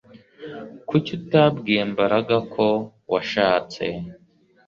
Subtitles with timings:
[0.87, 2.65] Kuki utabwiye Mbaraga ko
[3.11, 3.83] washatse